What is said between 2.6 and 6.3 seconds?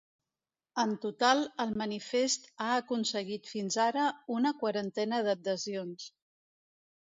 ha aconseguit fins ara una quarantena d’adhesions.